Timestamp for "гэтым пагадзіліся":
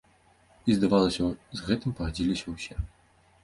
1.69-2.59